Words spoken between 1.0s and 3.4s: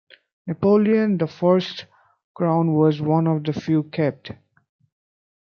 the First's crown was one